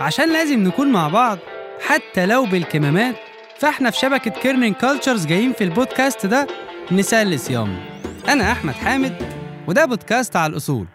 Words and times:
عشان 0.00 0.32
لازم 0.32 0.58
نكون 0.64 0.92
مع 0.92 1.08
بعض 1.08 1.38
حتى 1.86 2.26
لو 2.26 2.44
بالكمامات 2.46 3.14
فاحنا 3.58 3.90
في 3.90 3.98
شبكة 3.98 4.30
Kerning 4.30 4.74
Cultures 4.74 5.26
جايين 5.26 5.52
في 5.52 5.64
البودكاست 5.64 6.26
ده 6.26 6.46
نسلي 6.92 7.38
صيامنا 7.38 7.80
أنا 8.28 8.52
أحمد 8.52 8.74
حامد 8.74 9.16
وده 9.68 9.84
بودكاست 9.84 10.36
على 10.36 10.50
الأصول. 10.50 10.86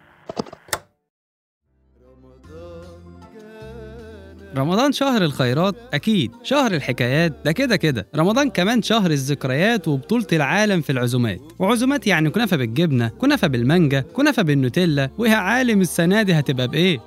رمضان 4.57 4.91
شهر 4.91 5.21
الخيرات 5.23 5.75
أكيد 5.93 6.31
شهر 6.43 6.71
الحكايات 6.71 7.33
ده 7.45 7.51
كده 7.51 7.75
كده. 7.75 8.07
رمضان 8.15 8.49
كمان 8.49 8.81
شهر 8.81 9.11
الذكريات 9.11 9.87
وبطولة 9.87 10.27
العالم 10.33 10.81
في 10.81 10.91
العزومات. 10.91 11.39
وعزومات 11.59 12.07
يعني 12.07 12.29
كنافة 12.29 12.57
بالجبنة 12.57 13.07
كنافة 13.07 13.47
بالمانجا 13.47 14.01
كنافة 14.01 14.43
بالنوتيلا. 14.43 15.09
ويا 15.17 15.35
عالم 15.35 15.81
السنة 15.81 16.21
دي 16.21 16.33
هتبقى 16.33 16.67
بإيه؟ 16.67 16.99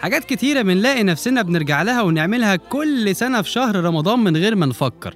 حاجات 0.00 0.24
كتيرة 0.24 0.62
بنلاقي 0.62 1.02
نفسنا 1.02 1.42
بنرجع 1.42 1.82
لها 1.82 2.02
ونعملها 2.02 2.56
كل 2.56 3.16
سنة 3.16 3.42
في 3.42 3.50
شهر 3.50 3.76
رمضان 3.84 4.18
من 4.18 4.36
غير 4.36 4.56
ما 4.56 4.66
نفكر. 4.66 5.14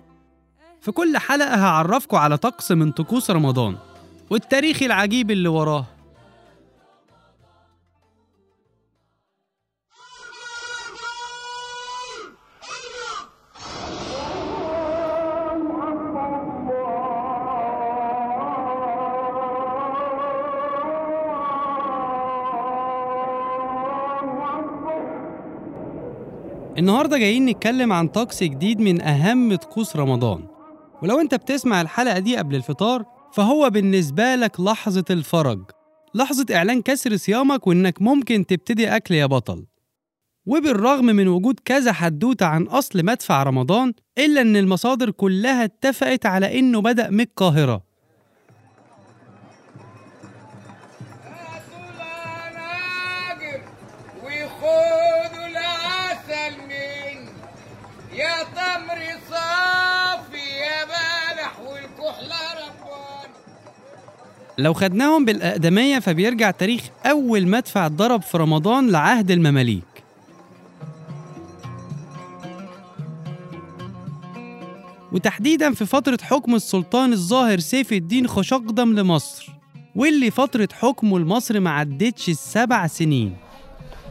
في 0.80 0.92
كل 0.92 1.18
حلقة 1.18 1.54
هعرفكم 1.54 2.16
على 2.16 2.36
طقس 2.36 2.72
من 2.72 2.92
طقوس 2.92 3.30
رمضان. 3.30 3.76
والتاريخ 4.30 4.82
العجيب 4.82 5.30
اللي 5.30 5.48
وراه. 5.48 5.86
النهارده 26.78 27.18
جايين 27.18 27.46
نتكلم 27.46 27.92
عن 27.92 28.08
طقس 28.08 28.42
جديد 28.42 28.80
من 28.80 29.02
أهم 29.02 29.54
طقوس 29.54 29.96
رمضان. 29.96 30.46
ولو 31.02 31.20
أنت 31.20 31.34
بتسمع 31.34 31.80
الحلقة 31.80 32.18
دي 32.18 32.36
قبل 32.36 32.54
الفطار 32.54 33.04
فهو 33.32 33.70
بالنسبة 33.70 34.34
لك 34.34 34.60
لحظة 34.60 35.04
الفرج. 35.10 35.60
لحظة 36.14 36.56
إعلان 36.56 36.82
كسر 36.82 37.16
صيامك 37.16 37.66
وإنك 37.66 38.02
ممكن 38.02 38.46
تبتدي 38.46 38.96
أكل 38.96 39.14
يا 39.14 39.26
بطل. 39.26 39.66
وبالرغم 40.46 41.04
من 41.04 41.28
وجود 41.28 41.60
كذا 41.64 41.92
حدوتة 41.92 42.46
عن 42.46 42.62
أصل 42.62 43.04
مدفع 43.04 43.42
رمضان 43.42 43.92
إلا 44.18 44.40
إن 44.40 44.56
المصادر 44.56 45.10
كلها 45.10 45.64
اتفقت 45.64 46.26
على 46.26 46.58
إنه 46.58 46.80
بدأ 46.80 47.10
من 47.10 47.20
القاهرة. 47.20 47.93
لو 64.64 64.72
خدناهم 64.72 65.24
بالأقدمية 65.24 65.98
فبيرجع 65.98 66.50
تاريخ 66.50 66.82
أول 67.06 67.48
مدفع 67.48 67.86
اتضرب 67.86 68.22
في 68.22 68.38
رمضان 68.38 68.90
لعهد 68.90 69.30
المماليك. 69.30 69.84
وتحديدا 75.12 75.74
في 75.74 75.86
فترة 75.86 76.18
حكم 76.22 76.54
السلطان 76.54 77.12
الظاهر 77.12 77.58
سيف 77.58 77.92
الدين 77.92 78.26
خشقدم 78.26 78.92
لمصر 78.92 79.50
واللي 79.96 80.30
فترة 80.30 80.68
حكمه 80.72 81.18
لمصر 81.18 81.60
ما 81.60 81.70
عدتش 81.70 82.28
السبع 82.28 82.86
سنين. 82.86 83.36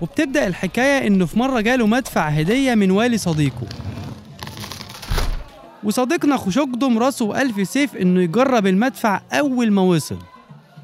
وبتبدأ 0.02 0.48
الحكاية 0.48 1.08
إنه 1.08 1.26
في 1.26 1.40
مرة 1.40 1.62
جاله 1.62 1.88
مدفع 1.88 2.28
هدية 2.28 2.76
من 2.76 2.92
والي 2.92 3.18
صديقه. 3.18 3.68
وصديقنا 5.84 6.38
خشقدم 6.38 6.98
راسه 7.00 7.42
ألف 7.42 7.70
سيف 7.70 7.96
إنه 7.96 8.22
يجرب 8.22 8.68
المدفع 8.68 9.22
أول 9.32 9.72
ما 9.72 9.82
وصل. 9.82 10.33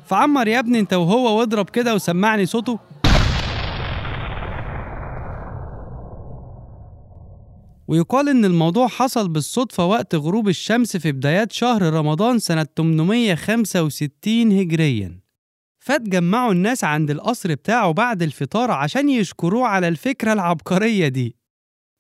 فعمر 0.10 0.48
يا 0.48 0.60
ابني 0.60 0.80
انت 0.80 0.94
وهو 0.94 1.40
واضرب 1.40 1.70
كده 1.70 1.96
وسمعني 1.96 2.46
صوته. 2.46 2.80
ويقال 7.88 8.30
إن 8.30 8.46
الموضوع 8.46 8.88
حصل 8.88 9.30
بالصدفة 9.30 9.86
وقت 9.86 10.16
غروب 10.16 10.48
الشمس 10.48 10.98
في 10.98 11.12
بدايات 11.12 11.52
شهر 11.52 11.82
رمضان 11.94 12.40
سنة 12.40 12.68
865 12.78 14.52
هجريا. 14.60 15.20
فاتجمعوا 15.80 16.52
الناس 16.52 16.84
عند 16.84 17.12
القصر 17.12 17.54
بتاعه 17.54 17.92
بعد 17.92 18.24
الفطار 18.24 18.72
عشان 18.72 19.10
يشكروه 19.10 19.68
على 19.68 19.88
الفكرة 19.88 20.34
العبقرية 20.34 21.08
دي. 21.08 21.36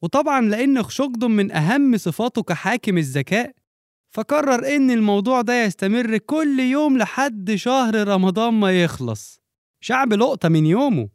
وطبعا 0.01 0.41
لأن 0.41 0.83
خشقدم 0.83 1.31
من 1.31 1.51
أهم 1.51 1.97
صفاته 1.97 2.43
كحاكم 2.43 2.97
الذكاء 2.97 3.58
فقرر 4.11 4.75
إن 4.75 4.91
الموضوع 4.91 5.41
ده 5.41 5.63
يستمر 5.63 6.17
كل 6.17 6.59
يوم 6.59 6.97
لحد 6.97 7.51
شهر 7.55 8.07
رمضان 8.07 8.53
ما 8.53 8.83
يخلص. 8.83 9.41
شعب 9.81 10.13
لقطة 10.13 10.49
من 10.49 10.65
يومه. 10.65 11.09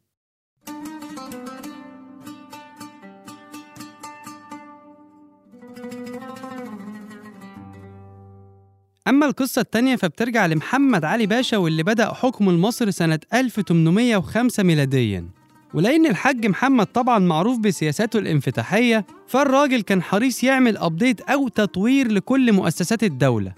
أما 9.09 9.27
القصة 9.27 9.61
التانية 9.61 9.97
فبترجع 9.97 10.47
لمحمد 10.47 11.05
علي 11.05 11.27
باشا 11.27 11.57
واللي 11.57 11.83
بدأ 11.83 12.13
حكم 12.13 12.61
مصر 12.61 12.91
سنة 12.91 13.21
1805 13.35 14.63
ميلادياً. 14.63 15.44
ولأن 15.75 16.07
الحاج 16.07 16.47
محمد 16.47 16.87
طبعا 16.87 17.19
معروف 17.19 17.59
بسياساته 17.59 18.19
الانفتاحية 18.19 19.07
فالراجل 19.27 19.81
كان 19.81 20.03
حريص 20.03 20.45
يعمل 20.45 20.77
أبديت 20.77 21.21
أو 21.21 21.49
تطوير 21.49 22.13
لكل 22.13 22.53
مؤسسات 22.53 23.03
الدولة. 23.05 23.53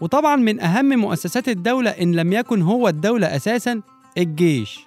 وطبعا 0.00 0.36
من 0.36 0.60
أهم 0.60 0.88
مؤسسات 0.88 1.48
الدولة 1.48 1.90
إن 1.90 2.14
لم 2.14 2.32
يكن 2.32 2.62
هو 2.62 2.88
الدولة 2.88 3.36
أساسا 3.36 3.80
الجيش. 4.18 4.80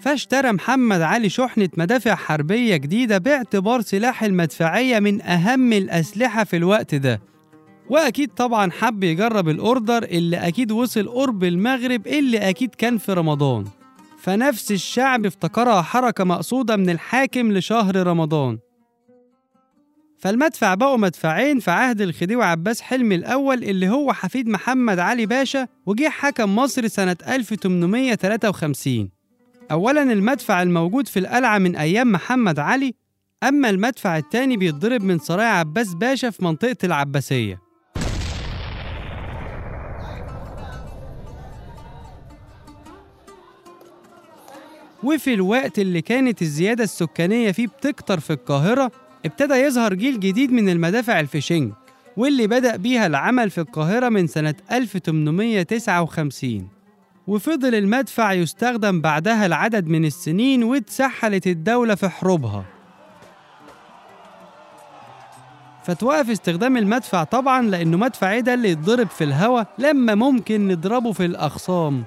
فاشترى 0.00 0.52
محمد 0.52 1.00
علي 1.00 1.28
شحنة 1.28 1.68
مدافع 1.76 2.14
حربية 2.14 2.76
جديدة 2.76 3.18
باعتبار 3.18 3.80
سلاح 3.80 4.22
المدفعية 4.22 4.98
من 4.98 5.22
أهم 5.22 5.72
الأسلحة 5.72 6.44
في 6.44 6.56
الوقت 6.56 6.94
ده. 6.94 7.20
وأكيد 7.90 8.28
طبعا 8.28 8.70
حب 8.70 9.04
يجرب 9.04 9.48
الأوردر 9.48 10.02
اللي 10.02 10.36
أكيد 10.36 10.72
وصل 10.72 11.08
قرب 11.08 11.44
المغرب 11.44 12.06
اللي 12.06 12.38
أكيد 12.48 12.74
كان 12.74 12.98
في 12.98 13.12
رمضان. 13.12 13.64
فنفس 14.26 14.72
الشعب 14.72 15.26
افتكرها 15.26 15.82
حركة 15.82 16.24
مقصودة 16.24 16.76
من 16.76 16.90
الحاكم 16.90 17.52
لشهر 17.52 18.06
رمضان. 18.06 18.58
فالمدفع 20.18 20.74
بقوا 20.74 20.96
مدفعين 20.96 21.58
في 21.58 21.70
عهد 21.70 22.00
الخديوي 22.00 22.44
عباس 22.44 22.80
حلمي 22.80 23.14
الأول 23.14 23.64
اللي 23.64 23.88
هو 23.88 24.12
حفيد 24.12 24.48
محمد 24.48 24.98
علي 24.98 25.26
باشا 25.26 25.68
وجه 25.86 26.08
حكم 26.08 26.56
مصر 26.56 26.88
سنة 26.88 27.16
1853 27.28 29.10
أولا 29.70 30.02
المدفع 30.02 30.62
الموجود 30.62 31.08
في 31.08 31.18
القلعة 31.18 31.58
من 31.58 31.76
أيام 31.76 32.12
محمد 32.12 32.58
علي 32.58 32.94
أما 33.42 33.70
المدفع 33.70 34.18
التاني 34.18 34.56
بيتضرب 34.56 35.02
من 35.02 35.18
سرايا 35.18 35.48
عباس 35.48 35.94
باشا 35.94 36.30
في 36.30 36.44
منطقة 36.44 36.76
العباسية. 36.84 37.65
وفي 45.04 45.34
الوقت 45.34 45.78
اللي 45.78 46.00
كانت 46.02 46.42
الزيادة 46.42 46.84
السكانية 46.84 47.52
فيه 47.52 47.66
بتكتر 47.66 48.20
في 48.20 48.32
القاهرة 48.32 48.92
ابتدى 49.24 49.54
يظهر 49.54 49.94
جيل 49.94 50.20
جديد 50.20 50.52
من 50.52 50.68
المدافع 50.68 51.20
الفيشنج 51.20 51.72
واللي 52.16 52.46
بدأ 52.46 52.76
بيها 52.76 53.06
العمل 53.06 53.50
في 53.50 53.58
القاهرة 53.60 54.08
من 54.08 54.26
سنة 54.26 54.54
1859 54.72 56.68
وفضل 57.26 57.74
المدفع 57.74 58.32
يستخدم 58.32 59.00
بعدها 59.00 59.46
العدد 59.46 59.86
من 59.86 60.04
السنين 60.04 60.64
واتسحلت 60.64 61.46
الدولة 61.46 61.94
في 61.94 62.08
حروبها. 62.08 62.64
فتوقف 65.84 66.30
استخدام 66.30 66.76
المدفع 66.76 67.24
طبعا 67.24 67.62
لأنه 67.62 67.96
مدفع 67.96 68.32
إيه 68.32 68.40
ده 68.40 68.54
اللي 68.54 68.70
يتضرب 68.70 69.08
في 69.08 69.24
الهواء 69.24 69.66
لما 69.78 70.14
ممكن 70.14 70.68
نضربه 70.68 71.12
في 71.12 71.24
الأخصام 71.24 72.04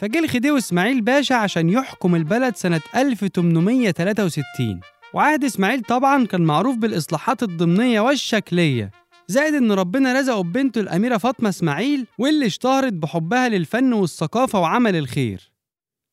فجه 0.00 0.18
الخديوي 0.18 0.58
إسماعيل 0.58 1.00
باشا 1.00 1.34
عشان 1.34 1.70
يحكم 1.70 2.14
البلد 2.14 2.56
سنة 2.56 2.80
1863 2.96 4.80
وعهد 5.14 5.44
إسماعيل 5.44 5.80
طبعا 5.80 6.26
كان 6.26 6.40
معروف 6.40 6.76
بالإصلاحات 6.76 7.42
الضمنية 7.42 8.00
والشكلية 8.00 8.90
زائد 9.28 9.54
إن 9.54 9.72
ربنا 9.72 10.12
رزقه 10.12 10.42
ببنته 10.42 10.80
الأميرة 10.80 11.16
فاطمة 11.16 11.48
إسماعيل 11.48 12.06
واللي 12.18 12.46
اشتهرت 12.46 12.92
بحبها 12.92 13.48
للفن 13.48 13.92
والثقافة 13.92 14.60
وعمل 14.60 14.96
الخير. 14.96 15.52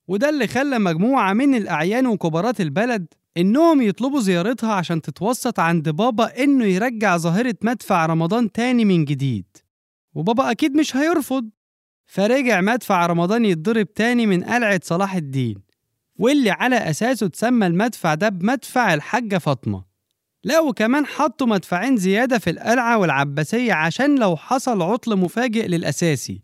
وده 0.08 0.30
اللي 0.30 0.48
خلى 0.48 0.80
مجموعة 0.80 1.34
من 1.34 1.56
الأعيان 1.56 2.08
وكبارات 2.08 2.62
البلد 2.62 3.06
إنهم 3.38 3.82
يطلبوا 3.82 4.20
زيارتها 4.20 4.74
عشان 4.74 5.02
تتوسط 5.02 5.60
عند 5.60 5.90
بابا 5.90 6.44
إنه 6.44 6.66
يرجع 6.66 7.18
ظاهرة 7.18 7.56
مدفع 7.62 8.06
رمضان 8.06 8.52
تاني 8.52 8.86
من 8.86 9.06
جديد. 9.06 9.46
وبابا 10.16 10.52
أكيد 10.52 10.76
مش 10.76 10.96
هيرفض. 10.96 11.50
فرجع 12.08 12.62
مدفع 12.62 13.06
رمضان 13.06 13.46
يتضرب 13.46 13.94
تاني 13.94 14.26
من 14.26 14.44
قلعة 14.44 14.80
صلاح 14.84 15.16
الدين 15.16 15.56
واللي 16.20 16.52
على 16.52 16.76
أساسه 16.76 17.28
تسمى 17.28 17.68
المدفع 17.68 18.14
ده 18.14 18.30
بمدفع 18.30 18.94
الحاجة 18.94 19.38
فاطمة. 19.38 19.84
لا 20.44 20.60
وكمان 20.60 21.06
حطوا 21.06 21.48
مدفعين 21.48 21.98
زيادة 21.98 22.38
في 22.40 22.50
القلعة 22.50 22.98
والعباسية 22.98 23.74
عشان 23.74 24.20
لو 24.20 24.36
حصل 24.36 24.82
عطل 24.82 25.16
مفاجئ 25.16 25.68
للأساسي. 25.68 26.42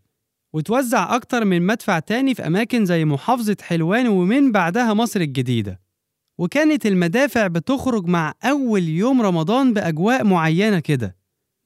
وتوزع 0.54 1.16
أكتر 1.16 1.46
من 1.46 1.62
مدفع 1.62 2.00
تاني 2.00 2.36
في 2.36 2.48
أماكن 2.48 2.86
زي 2.86 3.06
محافظة 3.06 3.58
حلوان 3.62 4.08
ومن 4.08 4.52
بعدها 4.52 4.94
مصر 4.94 5.22
الجديدة. 5.22 5.82
وكانت 6.38 6.86
المدافع 6.86 7.48
بتخرج 7.48 8.08
مع 8.08 8.34
أول 8.44 8.84
يوم 8.84 9.22
رمضان 9.22 9.74
بأجواء 9.74 10.24
معينة 10.24 10.80
كده 10.80 11.16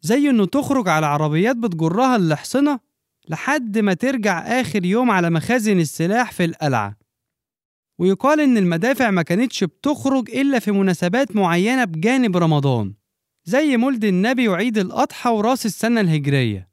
زي 0.01 0.29
إنه 0.29 0.45
تخرج 0.45 0.89
على 0.89 1.05
عربيات 1.05 1.55
بتجرها 1.55 2.15
الحصنة 2.15 2.79
لحد 3.29 3.77
ما 3.77 3.93
ترجع 3.93 4.39
آخر 4.39 4.85
يوم 4.85 5.11
على 5.11 5.29
مخازن 5.29 5.79
السلاح 5.79 6.31
في 6.31 6.45
القلعة. 6.45 6.97
ويقال 7.99 8.39
إن 8.39 8.57
المدافع 8.57 9.11
ما 9.11 9.21
كانتش 9.21 9.63
بتخرج 9.63 10.29
إلا 10.29 10.59
في 10.59 10.71
مناسبات 10.71 11.35
معينة 11.35 11.85
بجانب 11.85 12.37
رمضان 12.37 12.93
زي 13.45 13.77
مولد 13.77 14.05
النبي 14.05 14.47
وعيد 14.47 14.77
الأضحى 14.77 15.29
وراس 15.29 15.65
السنة 15.65 16.01
الهجرية. 16.01 16.69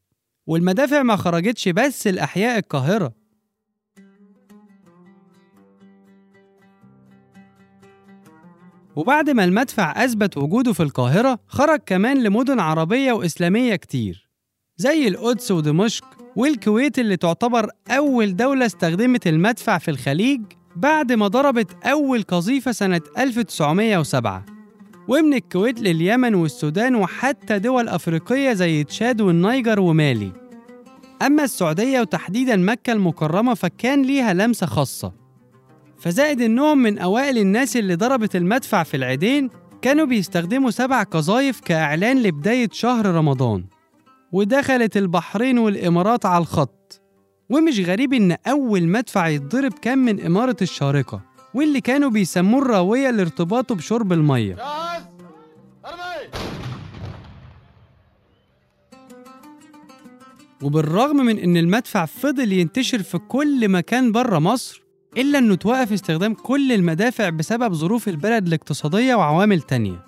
والمدافع 0.46 1.02
ما 1.02 1.16
خرجتش 1.16 1.68
بس 1.68 2.06
لأحياء 2.06 2.58
القاهرة. 2.58 3.24
وبعد 8.96 9.30
ما 9.30 9.44
المدفع 9.44 10.04
أثبت 10.04 10.36
وجوده 10.36 10.72
في 10.72 10.82
القاهرة 10.82 11.38
خرج 11.46 11.80
كمان 11.86 12.22
لمدن 12.22 12.60
عربية 12.60 13.12
وإسلامية 13.12 13.76
كتير 13.76 14.30
زي 14.76 15.08
القدس 15.08 15.50
ودمشق 15.50 16.13
والكويت 16.36 16.98
اللي 16.98 17.16
تعتبر 17.16 17.70
أول 17.90 18.36
دولة 18.36 18.66
استخدمت 18.66 19.26
المدفع 19.26 19.78
في 19.78 19.90
الخليج 19.90 20.40
بعد 20.76 21.12
ما 21.12 21.28
ضربت 21.28 21.84
أول 21.84 22.22
قذيفة 22.22 22.72
سنة 22.72 23.00
1907 23.19 24.44
ومن 25.08 25.34
الكويت 25.34 25.81
لليمن 25.81 26.34
والسودان 26.34 26.94
وحتى 26.94 27.58
دول 27.58 27.88
أفريقية 27.88 28.52
زي 28.52 28.84
تشاد 28.84 29.20
والنيجر 29.20 29.81
ومالي. 29.81 30.32
أما 31.22 31.44
السعودية 31.44 32.00
وتحديدا 32.00 32.56
مكة 32.56 32.92
المكرمة 32.92 33.54
فكان 33.54 34.02
ليها 34.02 34.34
لمسة 34.34 34.66
خاصة. 34.66 35.12
فزائد 35.98 36.40
إنهم 36.40 36.78
من 36.78 36.98
أوائل 36.98 37.38
الناس 37.38 37.76
اللي 37.76 37.94
ضربت 37.94 38.36
المدفع 38.36 38.82
في 38.82 38.96
العيدين 38.96 39.50
كانوا 39.82 40.06
بيستخدموا 40.06 40.70
سبع 40.70 41.02
قذايف 41.02 41.60
كإعلان 41.60 42.22
لبداية 42.22 42.69
شهر 42.72 43.06
رمضان. 43.06 43.64
ودخلت 44.34 44.96
البحرين 44.96 45.58
والإمارات 45.58 46.26
على 46.26 46.42
الخط. 46.42 47.00
ومش 47.50 47.81
غريب 47.81 48.12
إن 48.12 48.36
أول 48.46 48.88
مدفع 48.88 49.28
يتضرب 49.28 49.72
كان 49.72 49.98
من 49.98 50.26
إمارة 50.26 50.56
الشارقة 50.62 51.20
واللي 51.54 51.81
كانوا 51.81 52.10
بيسموه 52.10 52.62
الراوية 52.62 53.10
لارتباطه 53.10 53.75
بشرب 53.75 54.12
المية. 54.12 54.56
وبالرغم 60.62 61.16
من 61.16 61.38
إن 61.38 61.56
المدفع 61.56 62.04
فضل 62.04 62.52
ينتشر 62.52 63.02
في 63.02 63.19
كل 63.19 63.69
مكان 63.69 64.12
بره 64.12 64.38
مصر 64.38 64.82
إلا 65.16 65.38
إنه 65.38 65.54
توقف 65.54 65.92
استخدام 65.92 66.34
كل 66.34 66.72
المدافع 66.72 67.28
بسبب 67.28 67.72
ظروف 67.75 68.08
البلد 68.08 68.46
الاقتصادية 68.46 69.14
وعوامل 69.14 69.60
تانية. 69.60 70.04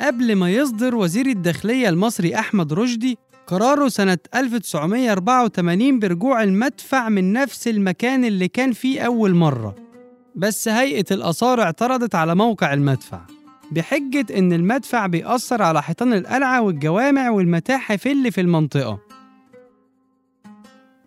قبل 0.00 0.36
ما 0.36 0.50
يصدر 0.50 0.94
وزير 0.96 1.26
الداخلية 1.26 1.88
المصري 1.88 2.34
أحمد 2.34 2.72
رشدي 2.72 3.18
قراره 3.52 3.88
سنة 3.88 4.18
1984 4.34 5.98
برجوع 5.98 6.42
المدفع 6.42 7.08
من 7.08 7.32
نفس 7.32 7.68
المكان 7.68 8.24
اللي 8.24 8.48
كان 8.48 8.72
فيه 8.72 9.00
أول 9.00 9.34
مرة. 9.34 9.74
بس 10.34 10.68
هيئة 10.68 11.04
الآثار 11.10 11.62
اعترضت 11.62 12.14
على 12.14 12.34
موقع 12.34 12.72
المدفع 12.72 13.20
بحجة 13.72 14.26
إن 14.38 14.52
المدفع 14.52 15.06
بيأثر 15.06 15.62
على 15.62 15.82
حيطان 15.82 16.12
القلعة 16.12 16.62
والجوامع 16.62 17.30
والمتاحف 17.30 18.06
اللي 18.06 18.30
في 18.30 18.40
المنطقة. 18.40 18.98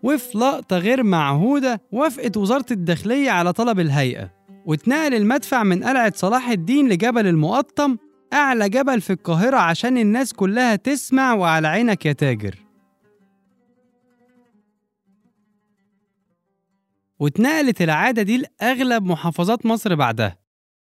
وفي 0.02 0.38
لقطة 0.38 0.78
غير 0.78 1.02
معهودة 1.02 1.80
وافقت 1.92 2.36
وزارة 2.36 2.66
الداخلية 2.70 3.30
على 3.30 3.52
طلب 3.52 3.80
الهيئة 3.80 4.30
واتنقل 4.66 5.14
المدفع 5.14 5.62
من 5.62 5.84
قلعة 5.84 6.12
صلاح 6.16 6.48
الدين 6.48 6.88
لجبل 6.88 7.26
المقطم 7.26 7.96
أعلى 8.32 8.68
جبل 8.68 9.00
في 9.00 9.12
القاهرة 9.12 9.56
عشان 9.56 9.98
الناس 9.98 10.32
كلها 10.32 10.76
تسمع 10.76 11.34
وعلى 11.34 11.68
عينك 11.68 12.06
يا 12.06 12.12
تاجر. 12.12 12.54
واتنقلت 17.18 17.82
العادة 17.82 18.22
دي 18.22 18.38
لأغلب 18.38 19.04
محافظات 19.04 19.66
مصر 19.66 19.94
بعدها. 19.94 20.38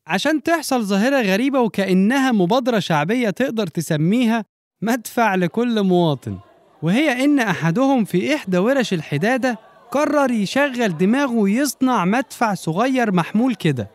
عشان 0.07 0.43
تحصل 0.43 0.83
ظاهرة 0.85 1.21
غريبة 1.23 1.61
وكأنها 1.61 2.33
مبادرة 2.33 2.79
شعبية 2.79 3.31
تقدر 3.31 3.67
تسميها 3.67 4.45
مدفع 4.83 5.35
لكل 5.35 5.83
مواطن. 5.83 6.39
وهي 6.83 7.25
إن 7.25 7.39
أحدهم 7.39 8.05
في 8.05 8.35
إحدى 8.35 8.59
ورش 8.59 8.93
الحدادة 8.93 9.59
قرر 9.91 10.31
يشغل 10.31 10.99
دماغه 10.99 11.33
ويصنع 11.33 12.05
مدفع 12.05 12.55
صغير 12.55 13.13
محمول 13.13 13.55
كده. 13.55 13.91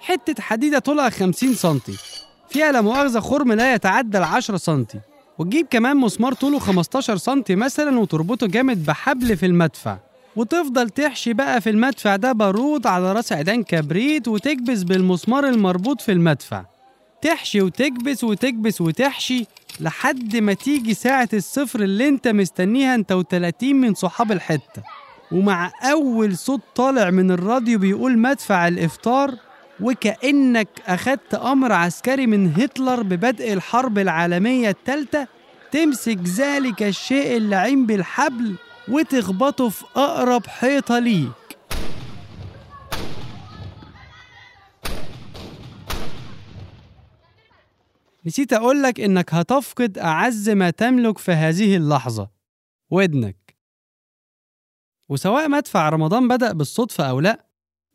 حتة 0.00 0.42
حديدة 0.42 0.78
طولها 0.78 1.10
50 1.10 1.54
سنتي. 1.54 1.96
فيها 2.50 2.72
لا 2.72 2.80
مؤاخذة 2.80 3.20
خرم 3.20 3.52
لا 3.52 3.74
يتعدى 3.74 4.18
ال 4.18 4.24
10 4.24 4.56
سنتي 4.56 4.98
وتجيب 5.38 5.66
كمان 5.70 5.96
مسمار 5.96 6.32
طوله 6.34 6.58
15 6.58 7.16
سنتي 7.16 7.54
مثلا 7.56 7.98
وتربطه 7.98 8.46
جامد 8.46 8.86
بحبل 8.86 9.36
في 9.36 9.46
المدفع. 9.46 9.96
وتفضل 10.36 10.90
تحشي 10.90 11.32
بقى 11.32 11.60
في 11.60 11.70
المدفع 11.70 12.16
ده 12.16 12.32
بارود 12.32 12.86
على 12.86 13.12
رأس 13.12 13.32
عيدان 13.32 13.62
كبريت 13.62 14.28
وتكبس 14.28 14.82
بالمسمار 14.82 15.46
المربوط 15.48 16.00
في 16.00 16.12
المدفع. 16.12 16.64
تحشي 17.22 17.60
وتكبس 17.60 18.24
وتكبس 18.24 18.80
وتحشي 18.80 19.44
لحد 19.80 20.36
ما 20.36 20.52
تيجي 20.52 20.94
ساعة 20.94 21.28
الصفر 21.34 21.80
اللي 21.80 22.08
انت 22.08 22.28
مستنيها 22.28 22.94
انت 22.94 23.12
وتلاتين 23.12 23.76
من 23.80 23.94
صحاب 23.94 24.32
الحتة. 24.32 24.82
ومع 25.32 25.72
أول 25.82 26.36
صوت 26.36 26.60
طالع 26.74 27.10
من 27.10 27.30
الراديو 27.30 27.78
بيقول 27.78 28.18
مدفع 28.18 28.68
الإفطار 28.68 29.34
وكأنك 29.80 30.68
أخدت 30.86 31.34
أمر 31.34 31.72
عسكري 31.72 32.26
من 32.26 32.52
هتلر 32.52 33.02
ببدء 33.02 33.52
الحرب 33.52 33.98
العالمية 33.98 34.70
الثالثة 34.70 35.28
تمسك 35.72 36.18
ذلك 36.18 36.82
الشيء 36.82 37.36
اللعين 37.36 37.86
بالحبل 37.86 38.54
وتخبطه 38.88 39.68
في 39.68 39.84
أقرب 39.96 40.46
حيطة 40.46 40.98
ليك. 40.98 41.30
نسيت 48.26 48.52
أقولك 48.52 49.00
إنك 49.00 49.34
هتفقد 49.34 49.98
أعز 49.98 50.50
ما 50.50 50.70
تملك 50.70 51.18
في 51.18 51.32
هذه 51.32 51.76
اللحظة 51.76 52.30
ودنك 52.90 53.56
وسواء 55.08 55.48
مدفع 55.48 55.88
رمضان 55.88 56.28
بدأ 56.28 56.52
بالصدفة 56.52 57.04
أو 57.10 57.20
لأ 57.20 57.47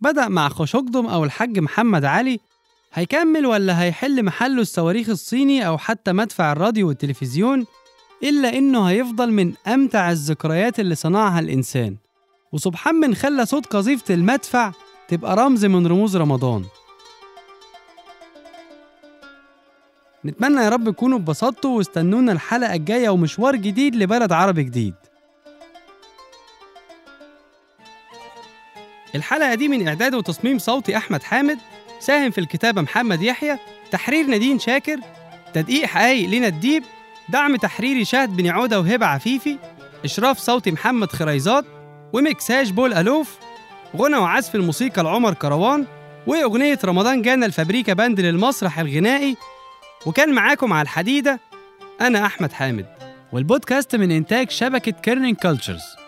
بدأ 0.04 0.28
مع 0.28 0.50
خشقدم 0.50 1.06
أو 1.06 1.24
الحاج 1.24 1.60
محمد 1.60 2.06
علي 2.06 2.40
هيكمل 2.94 3.46
ولا 3.46 3.82
هيحل 3.82 4.26
محله 4.26 4.62
الصواريخ 4.62 5.10
الصيني 5.10 5.68
أو 5.68 5.78
حتى 5.78 6.12
مدفع 6.12 6.52
الراديو 6.52 6.88
والتلفزيون 6.88 7.66
إلا 8.24 8.58
إنه 8.58 8.86
هيفضل 8.86 9.32
من 9.32 9.54
أمتع 9.68 10.12
الذكريات 10.12 10.80
اللي 10.80 10.96
صنعها 10.96 11.40
الإنسان. 11.40 11.96
وسبحان 12.52 12.96
من 12.96 13.16
خلى 13.16 13.46
صوت 13.46 13.66
قذيفة 13.66 14.14
المدفع 14.14 14.72
تبقى 15.08 15.36
رمز 15.36 15.66
من 15.66 15.88
رموز 15.88 16.18
رمضان. 16.18 16.64
نتمنى 20.26 20.62
يا 20.62 20.70
رب 20.70 20.90
تكونوا 20.90 21.18
اتبسطتوا 21.18 21.78
واستنونا 21.78 22.32
الحلقة 22.32 22.74
الجاية 22.74 23.10
ومشوار 23.10 23.56
جديد 23.56 23.96
لبلد 23.96 24.32
عربي 24.32 24.64
جديد. 24.64 24.94
الحلقة 29.16 29.56
دي 29.56 29.68
من 29.68 29.88
إعداد 29.88 30.16
وتصميم 30.16 30.60
صوتي 30.60 30.98
أحمد 30.98 31.24
حامد 31.24 31.58
ساهم 32.00 32.32
في 32.32 32.38
الكتابة 32.38 32.82
محمد 32.82 33.22
يحيى 33.22 33.58
تحرير 33.92 34.26
نادين 34.26 34.60
شاكر 34.60 34.98
تدقيق 35.54 35.86
حقايق 35.86 36.30
لينا 36.30 36.48
الديب 36.48 36.84
دعم 37.30 37.56
تحريري 37.56 38.06
شهد 38.06 38.36
بن 38.36 38.48
عودة 38.48 38.80
وهبة 38.80 39.06
عفيفي 39.06 39.58
إشراف 40.06 40.38
صوتي 40.38 40.72
محمد 40.72 41.12
خريزات 41.12 41.66
ومكساج 42.14 42.72
بول 42.72 42.94
ألوف 42.94 43.38
غنى 43.98 44.18
وعزف 44.18 44.56
الموسيقى 44.56 45.04
لعمر 45.04 45.34
كروان 45.34 45.86
وأغنية 46.28 46.80
رمضان 46.86 47.22
جانا 47.22 47.46
الفابريكا 47.46 47.94
باند 47.94 48.20
للمسرح 48.20 48.80
الغنائي. 48.80 49.38
وكان 50.06 50.34
معاكم 50.34 50.74
على 50.74 50.82
الحديدة 50.82 51.40
أنا 52.02 52.26
أحمد 52.26 52.52
حامد. 52.52 52.86
والبودكاست 53.34 53.96
من 53.96 54.12
إنتاج 54.12 54.52
شبكة 54.52 54.92
Kerning 54.92 55.36
Cultures 55.36 56.03